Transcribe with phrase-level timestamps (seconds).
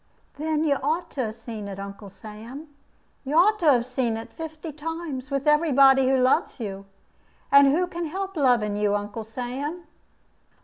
[0.39, 2.69] "Then you ought to have seen it, Uncle Sam.
[3.23, 6.87] You ought to have seen it fifty times, with every body who loves you.
[7.51, 9.83] And who can help loving you, Uncle Sam?"